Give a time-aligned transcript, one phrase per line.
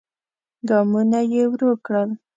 [0.67, 2.09] ګامونه يې ورو کړل.